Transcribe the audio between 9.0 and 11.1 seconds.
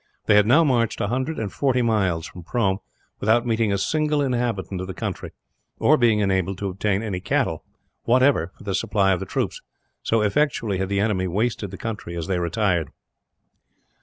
of the troops, so effectually had the